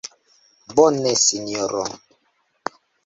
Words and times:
Bone, 0.75 1.09
Sinjoro. 1.25 1.83